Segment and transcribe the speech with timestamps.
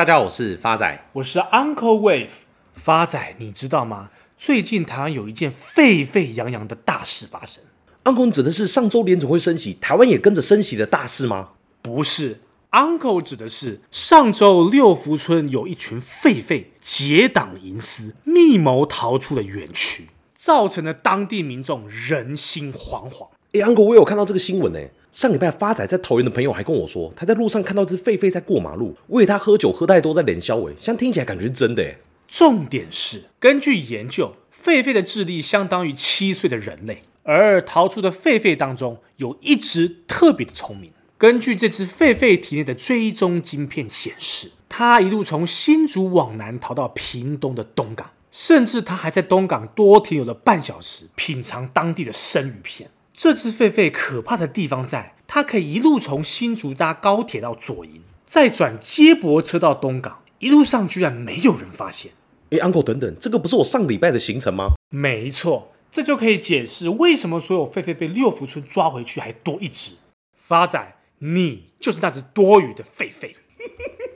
[0.00, 2.30] 大家好，我是发仔，我是 Uncle Wave。
[2.72, 4.08] 发仔，你知道吗？
[4.34, 7.62] 最近台湾有一件沸沸扬扬的大事发生。
[8.04, 11.50] Uncle 指的是上周联总会升息，台湾也跟着升息的大事吗？
[11.82, 12.40] 不是
[12.70, 23.28] ，Uncle 指的是上周六福村有一群狒狒结党营私，密谋逃出了园区，造成了当地民众人心惶惶。
[23.52, 24.80] 哎，Uncle，我有看到这个新闻呢。
[25.12, 31.96] 上礼拜发仔在桃园的朋友还跟我说，他在路上看到只狒狒在过马路，我以为他喝酒喝太多在脸消委，像听起来感觉是真的。
[32.28, 40.92] 重点是，根据研究，狒狒的智力相当于七岁的人类，而逃出的狒狒当中有一只特别的聪明。
[41.18, 52.88] 根据这只狒狒体内的追踪晶片显示，它一路从新竹往南逃到屏东的东港，甚至它还在东港多停留了半小时，品尝当地的生鱼片。
[53.22, 62.12] 这只狒狒可怕的地方在，它可以一路从新竹搭高铁到左营，再转接驳车到东港，一路上居然没有人发现。
[62.48, 64.68] 哎，Uncle，等等，这个不是我上礼拜的行程吗？
[64.88, 69.96] 没错，这就可以解释为什么所有狒狒被六福村抓回去还多一只。
[70.34, 73.34] 发仔，你就是那只多余的狒狒。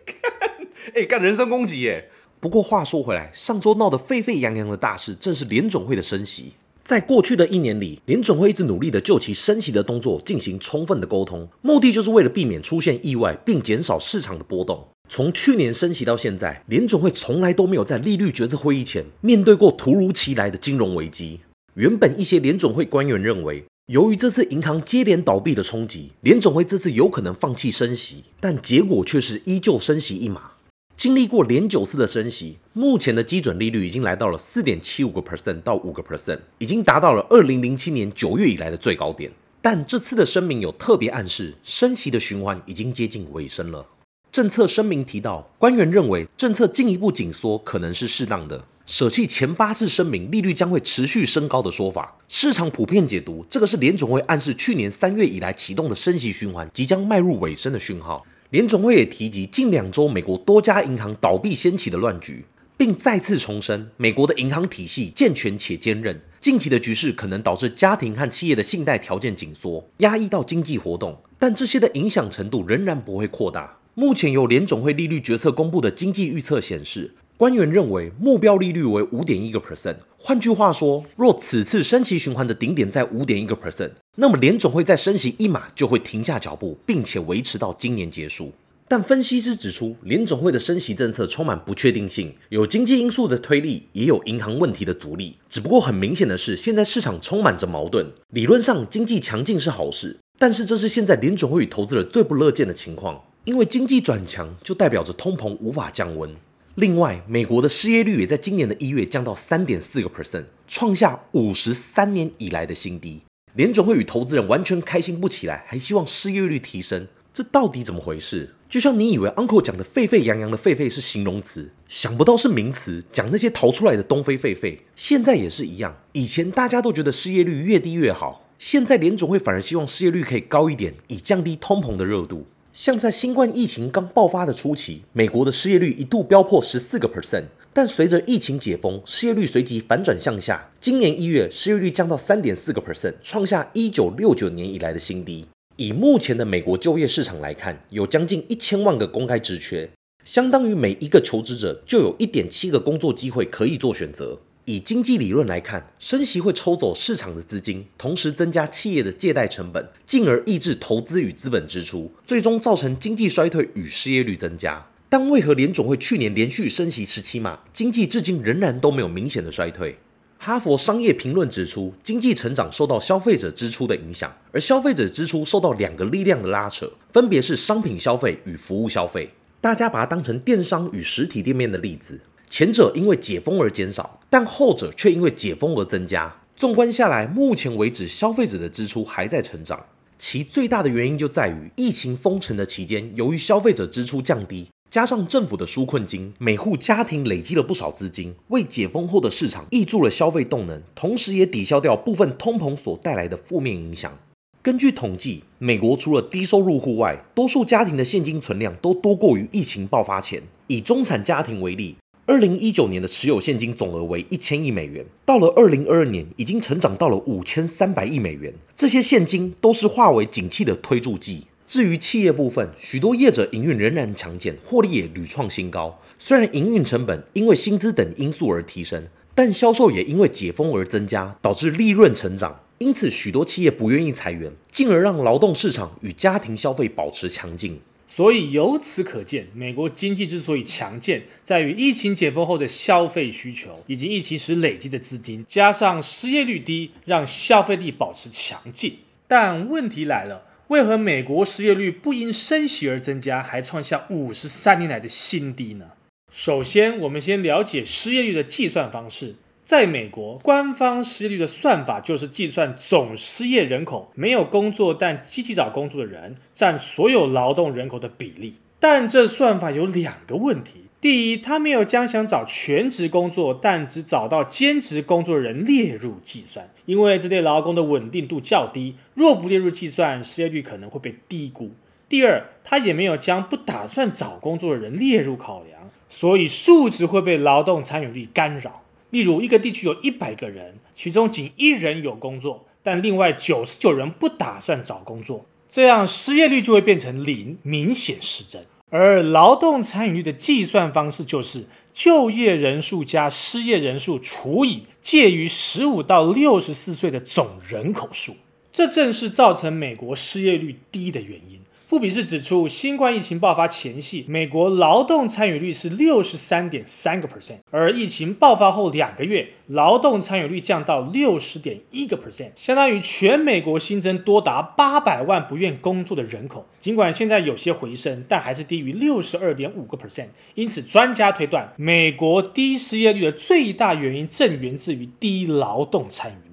[0.97, 2.09] 哎，干人身攻击耶！
[2.41, 6.55] 不过话说回来，上周闹得沸沸扬扬的大事，正是联总会的升息。
[6.85, 14.87] 在过去的一年里，联准会一直努力的就其升息的动作进行充分的沟通，目的就是为了避免出现意外，并减少市场的波动。
[15.09, 21.41] 从去年升息到现在，联准会从来都没有在利率决策会议前面对过突如其来的金融危机。
[21.73, 30.51] 原本一些联准会官员认为，由于这次银行接连倒闭的冲击，联准会这次有可能放弃升息，但结果却是依旧升息一码。
[30.97, 39.31] 经历过连九次的升息，目前的基准利率已经来到了四点七五个 percent 到五个 percent，已经达到了二零零七年九月以来的最高点。
[39.61, 43.87] 但这次的声明有特别暗示，升息的循环已经接近尾声了。
[44.31, 52.17] 政策声明提到，官员认为政策进一步紧缩可能是适当的，舍弃前八次声明利率将会持续升高的说法。
[52.29, 58.27] 市场普遍解读这个是联总会暗示去年三月以来启动的升息循环即将迈入尾声的讯号。
[58.55, 62.45] 联总会也提及近两周美国多家银行倒闭掀起的乱局，
[62.77, 66.21] 并再次重申美国的银行体系健全且坚韧。
[66.39, 73.79] 近期的局势可能导致家庭和企业的信贷条件紧缩，压抑到经济活动，但这些的影响程度仍然不会扩大。
[73.95, 79.97] 目前由联总会利率决策公布的经济预测显示，官员认为目标利率为五点一个 percent。
[80.17, 88.53] 换句话说，若此次升息循环的顶点在五点一个 percent，那么联总会再升息一码就会停下脚步，并且维持到今年结束。
[88.87, 95.37] 但分析师指出，联总会的升息政策充满不确定性，有经济因素的推力，也有银行问题的阻力。
[95.49, 98.07] 只不过很明显的是，现在市场充满着矛盾。
[98.31, 106.31] 理论上，经济强劲是好事，但是这是现在联总会与投资者最不乐见的情况，因为经济转强就代表着通膨无法降温。
[106.77, 113.23] 另外，美国的失业率也在今年的一月降到三点四个 percent，创下五十三年以来的新低。
[113.55, 118.57] 联准会与投资人完全开心不起来，还希望失业率提升，这到底怎么回事？
[118.69, 124.81] 就像你以为 Uncle 讲的沸沸扬扬的狒狒是形容词，想不到是名词，讲那些逃出来的东非狒狒。
[124.97, 132.49] 现在也是一样，以前大家都觉得失业率越低越好，现在联准会反而希望失业率可以高一点，以降低通膨的热度。
[132.75, 140.73] 像在新冠疫情刚爆发的初期，美国的失业率一度飙破十四个 percent，但随着疫情解封，失业率随即反转向下。
[140.81, 145.47] 今年一月，失业率降到三点四个 percent，创下一九六九年以来的新低。
[145.77, 149.89] 以目前的美国就业市场来看，有将近一千万个公开职缺，
[150.25, 154.41] 相当于每一个求职者就有一点七个工作机会可以做选择。
[154.67, 164.87] 以经济理论来看，升息会抽走市场的资金，同时增加企业的借贷成本，进而抑制投资与资本支出，最终造成经济衰退与失业率增加。
[165.11, 169.99] 但为何联总会去年连续升息十七码，经济至今仍然都没有明显的衰退？
[170.39, 179.31] 哈佛商业评论指出，经济成长受到消费者支出的影响，而消费者支出受到两个力量的拉扯，分别是商品消费与服务消费。
[179.61, 182.21] 大家把它当成电商与实体店面的例子。
[182.57, 186.33] 前者因为解封而减少，但后者却因为解封而增加。
[186.55, 189.85] 纵观下来，目前为止，消费者的支出还在成长。
[190.17, 204.17] 其最大的原因就在于疫情封城的期间，由于消费者支出降低，加上政府的纾困金，每户家庭累积了不少资金，为解封后的市场挹注了消费动能，同时也抵消掉部分通膨所带来的负面影响。
[204.63, 210.41] 根据统计，美国除了低收入户外，多数家庭的现金存量都多过于疫情爆发前。
[210.69, 211.97] 以中产家庭为例。
[212.27, 218.55] 二零一九年的持有现金总额为一千亿美元，到了二零二二年，已经成长到了五千三百亿美元。
[218.75, 226.01] 这些现金都是化为景气的推助剂，至于企业部分，许多业者营运仍然强健，获利也屡创新高。
[226.19, 229.05] 虽然营运成本因为薪资等因素而提升，
[229.35, 232.63] 但销售也因为解封而增加，导致利润成长。
[232.79, 237.79] 因此，许多企业不愿意裁员，进而让劳动市场与家庭消费保持强劲。
[238.15, 248.99] 所以由此可见，美国经济之所以强健，在于疫情解封后的消费需求，以及疫情时累积的资金，加上失业率低，让消费力保持强劲。
[249.27, 255.87] 但问题来了，为何美国失业率不因升息而增加，还创下五十三年来的新低呢？
[256.31, 259.35] 首先，我们先了解失业率的计算方式。
[259.65, 268.57] 在美国，官方失业率的算法就是计算总失业人口没有工作但积极找工作的人占所有劳动人口的比例。
[268.79, 281.71] 但这算法有两个问题：第一，它没有将想找全职工作但只找到兼职工作的人列入计算，因为这类劳工的稳定度较低，若不列入计算，失业率可能会被低估。
[282.07, 288.83] 第二，它也没有将不打算找工作的人列入考量，所以数值会被劳动参与率干扰。
[289.15, 298.67] 例如，一个地区有一百个人，其中仅一人有工作，但另外九十九人不打算找工作，这样失业率就会变成零，明显失真。
[298.91, 308.35] 而劳动参与率的计算方式就是就业人数加失业人数除以介于十五到六十四岁的总人口数，
[308.73, 311.61] 这正是造成美国失业率低的原因。
[311.87, 326.67] 富比士指出，新冠疫情爆发前夕，美国劳动参与率是六十三点三个 percent，而疫情爆发后两个月，劳动参与率降到六十点一个 percent，相当于全美国新增多达八百万不愿工作的人口。
[326.81, 330.29] 尽管现在有些回升，但还是低于六十二点五个 percent。
[330.55, 336.44] 因此，专家推断，美国低失业率的最大原因正源自于低劳动参与。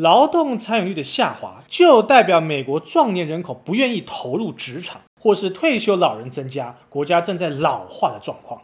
[0.00, 8.62] 劳动参与率的下滑，就代表美国壮年人口不愿意投入职场，或是退休老人增加，国家正在老化的状况。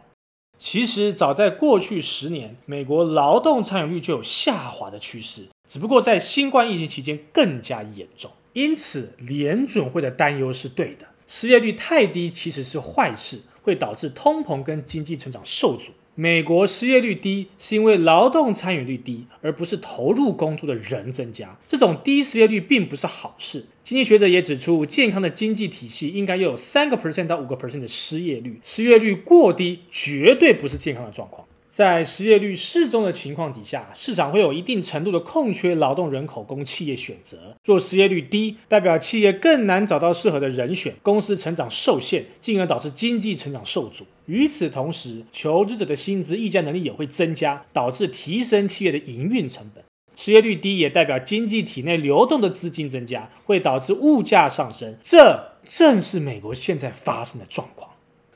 [0.57, 8.31] 其实，早在过去十年，美国劳动参与率就有下滑的趋势，只不过在新冠疫情期间更加严重。
[8.53, 15.91] 因此，联准会的担忧是对的，失业率太低其实是坏事，会导致通膨跟经济成长受阻。
[16.19, 21.55] 美国失业率低，是因为劳动参与率低，而不是投入工作的人增加。
[21.67, 23.63] 这种低失业率并不是好事。
[23.83, 31.47] 经济学者也指出，健康的经济体系应该要有三个 percent 到五个 percent 的失业率，失业率过低绝对不是健康的状况。
[31.77, 37.55] 在失业率适中的情况底下，市场会有一定程度的空缺劳动人口供企业选择。
[37.63, 44.05] 若失业率低，代表企业更难找到适合的人选，公司成长受限，进而导致经济成长受阻。
[44.25, 49.83] 与此同时，求职者的薪资议价能力也会增加，导致提升企业的营运成本。
[50.15, 54.97] 失业率低也代表经济体内流动的资金增加，会导致物价上升。
[55.03, 57.91] 这正是美国现在发生的状况。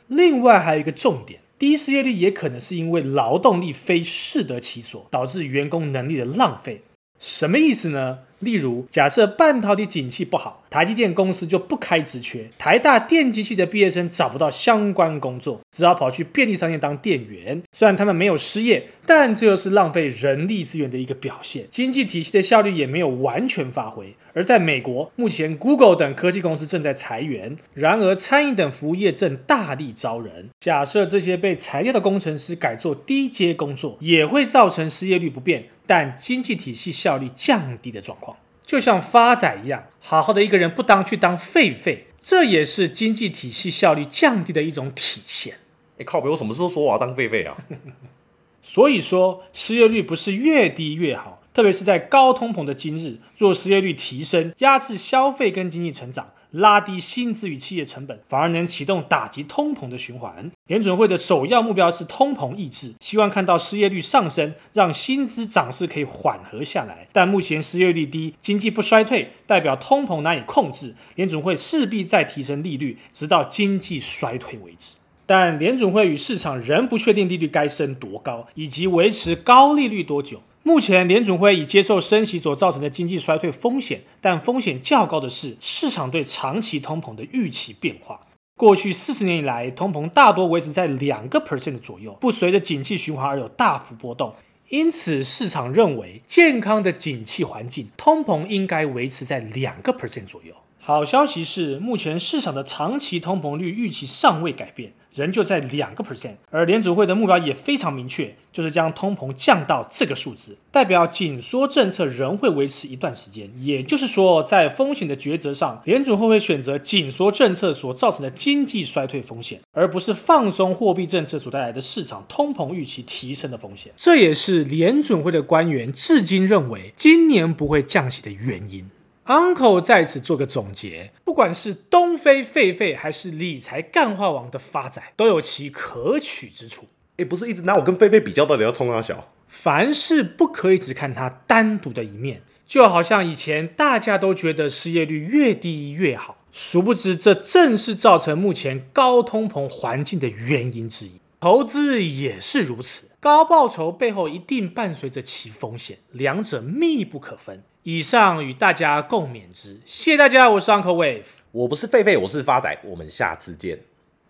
[0.06, 1.41] 另外还有一个重点。
[1.62, 6.82] 低失业率也可能是因为劳动力非适得其所，导致员工能力的浪费。
[7.20, 8.22] 什么意思呢？
[8.42, 17.64] 例如，假设半导体景气不好，台积电公司就不开职缺，台大电机系的毕业生找不到相关工作，只好跑去便利商店当店员。
[17.72, 24.16] 虽然他们没有失业，但这又是浪费人力资源的一个表现，经济体系的效率也没有完全发挥。
[24.34, 30.50] 而在美国，目前 Google 等科技公司正在裁员，然而餐饮等服务业正大力招人。
[30.58, 38.31] 假设这些被裁掉的工程师改做低阶工作，也会造成失业率不变，但经济体系效率降低的状况。
[38.72, 45.56] 就像发仔一样，好好的一个人不当去当狒狒，这也是经济体系效率降低的一种体现。
[45.98, 47.58] 哎，靠北，我什么时候说我要当狒狒啊？
[48.64, 51.42] 所以说，失业率不是越低越好。
[51.54, 60.52] 特别是在高通膨的今日，若失业率提升，压制消费跟经济成长，拉低薪资与企业成本，反而能启动打击通膨的循环。
[60.68, 67.08] 联准会的首要目标是通膨抑制，希望看到失业率上升，让薪资涨势可以缓和下来。
[67.12, 75.01] 但目前失业率低，经济不衰退，代表通膨难以控制，联准会势必再提升利率，直到经济衰退为止。
[75.32, 80.42] 但联准会与市场仍不确定利率该升多高，以及维持高利率多久。
[80.62, 88.20] 目前联准会已接受升息所造成的经济衰退风险，但风险较高的是市场对长期通膨的预期变化。
[88.58, 94.34] 过去四十年以来，通膨大多维持在两个 percent 左右，不随着景气循环而有大幅波动。
[94.68, 100.54] 因此，市场认为健康的景气环境，通膨应该维持在两个 percent 左右。
[100.84, 113.48] 好消息是，目前市场的长期通膨率预期尚未改变，仍旧在两个 percent，而联准会的目标也非常明确，就是将通膨降到这个数字，代表紧缩政策仍会维持一段时间。
[113.60, 123.94] 也就是说，在风险的抉择上，联准会会选择紧缩政策所造成的经济衰退风险，而不是放松货币政策所带来的市场通膨预期提升的风险。
[123.96, 128.90] 这也是联准会的官员至今认为今年不会降息的原因。
[129.26, 136.88] Uncle 在此做个总结：不管是东非狒狒，还是理财干化王的发展，都有其可取之处。
[137.18, 139.32] 哎，不是一直拿我跟狒狒比较，到底要冲哪小？
[139.48, 151.22] 凡事不可以只看它单独的一面，就好像以前大家都觉得失业率越低越好，殊不知这正是造成目前高通膨环境的原因之一。
[151.40, 157.64] 投资也是如此，高报酬背后一定伴随着其风险，两者密不可分。
[157.84, 163.80] 以上与大家共勉之，谢谢大家，我是 Uncle Wave，我不是狒狒，我是发仔，我们下次见。